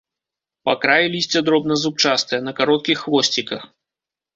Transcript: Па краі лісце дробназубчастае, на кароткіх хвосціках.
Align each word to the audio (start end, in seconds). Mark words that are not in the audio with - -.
Па 0.69 0.73
краі 0.85 1.11
лісце 1.17 1.39
дробназубчастае, 1.51 2.43
на 2.49 2.59
кароткіх 2.63 2.97
хвосціках. 3.07 3.61